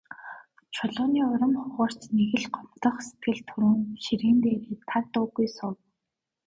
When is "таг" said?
4.89-5.03